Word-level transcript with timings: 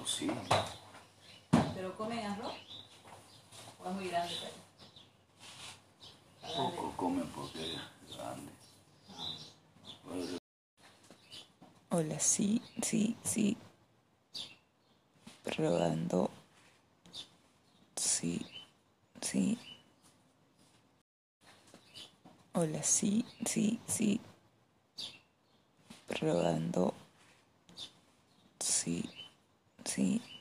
arroz, 0.00 0.10
sí. 0.10 0.30
¿Pero 1.74 1.96
comen 1.96 2.24
arroz? 2.26 2.54
¿O 3.82 3.88
es 3.88 3.94
muy 3.94 4.08
grande 4.08 4.34
para? 6.42 6.56
Poco 6.56 6.92
comen 6.96 7.26
porque 7.28 7.74
es 7.74 8.16
grande. 8.16 8.52
Hola, 11.90 12.18
sí, 12.20 12.62
sí, 12.82 13.16
sí. 13.24 13.56
Probando. 15.44 16.30
Sí, 17.96 18.46
sí. 19.20 19.58
Hola, 22.52 22.82
sí, 22.82 23.24
sí, 23.44 23.80
sí. 23.86 24.20
Probando. 26.08 26.94
Sí, 28.58 29.08
sí. 30.00 30.39